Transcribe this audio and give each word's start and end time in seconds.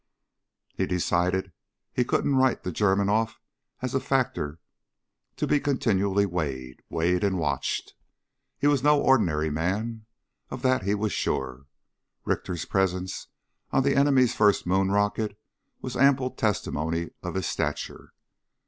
He 0.73 0.87
decided 0.87 1.51
he 1.93 2.03
couldn't 2.03 2.35
write 2.35 2.63
the 2.63 2.71
German 2.71 3.07
off 3.07 3.39
as 3.83 3.93
a 3.93 3.99
factor 3.99 4.57
to 5.35 5.45
be 5.45 5.59
continually 5.59 6.25
weighed 6.25 6.81
weighed 6.89 7.23
and 7.23 7.37
watched. 7.37 7.93
He 8.57 8.65
was 8.65 8.81
no 8.81 8.99
ordinary 8.99 9.51
man. 9.51 10.07
Of 10.49 10.63
that 10.63 10.81
he 10.81 10.95
was 10.95 11.13
sure. 11.13 11.67
Richter's 12.25 12.65
presence 12.65 13.27
on 13.69 13.83
the 13.83 13.95
enemy's 13.95 14.33
first 14.33 14.65
moon 14.65 14.89
rocket 14.89 15.39
was 15.83 15.95
ample 15.95 16.31
testimony 16.31 17.11
of 17.21 17.35
his 17.35 17.45
stature. 17.45 18.11